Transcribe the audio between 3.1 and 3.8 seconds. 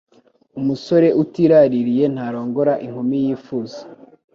yifuza